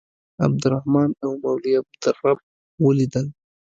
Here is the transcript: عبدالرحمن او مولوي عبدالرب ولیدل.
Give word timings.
عبدالرحمن 0.45 1.09
او 1.23 1.31
مولوي 1.43 1.71
عبدالرب 1.81 2.37
ولیدل. 2.85 3.25